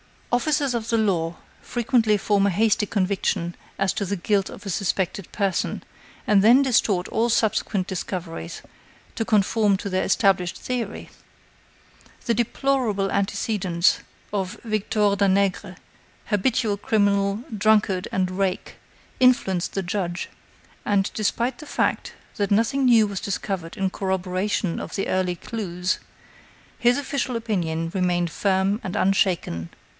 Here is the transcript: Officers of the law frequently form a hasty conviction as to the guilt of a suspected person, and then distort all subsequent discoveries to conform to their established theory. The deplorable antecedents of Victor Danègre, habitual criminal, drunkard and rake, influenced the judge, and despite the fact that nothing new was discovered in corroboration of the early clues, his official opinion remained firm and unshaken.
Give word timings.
Officers 0.31 0.73
of 0.73 0.87
the 0.89 0.97
law 0.97 1.35
frequently 1.61 2.17
form 2.17 2.47
a 2.47 2.49
hasty 2.49 2.85
conviction 2.85 3.53
as 3.77 3.91
to 3.93 4.05
the 4.05 4.15
guilt 4.15 4.49
of 4.49 4.65
a 4.65 4.69
suspected 4.69 5.29
person, 5.33 5.83
and 6.25 6.41
then 6.41 6.61
distort 6.63 7.07
all 7.09 7.29
subsequent 7.29 7.85
discoveries 7.85 8.61
to 9.13 9.25
conform 9.25 9.75
to 9.77 9.89
their 9.89 10.03
established 10.05 10.57
theory. 10.57 11.09
The 12.25 12.33
deplorable 12.33 13.11
antecedents 13.11 13.99
of 14.33 14.57
Victor 14.63 15.15
Danègre, 15.17 15.75
habitual 16.27 16.77
criminal, 16.77 17.43
drunkard 17.55 18.07
and 18.11 18.31
rake, 18.31 18.75
influenced 19.19 19.73
the 19.73 19.83
judge, 19.83 20.29
and 20.85 21.11
despite 21.13 21.59
the 21.59 21.67
fact 21.67 22.13
that 22.37 22.49
nothing 22.51 22.85
new 22.85 23.05
was 23.05 23.19
discovered 23.19 23.75
in 23.77 23.89
corroboration 23.91 24.79
of 24.79 24.95
the 24.95 25.09
early 25.09 25.35
clues, 25.35 25.99
his 26.79 26.97
official 26.97 27.35
opinion 27.35 27.91
remained 27.93 28.31
firm 28.31 28.79
and 28.81 28.95
unshaken. 28.95 29.69